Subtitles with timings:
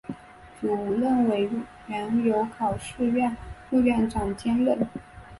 [0.59, 1.47] 主任委
[1.87, 3.37] 员由考试院
[3.69, 4.79] 副院长兼任。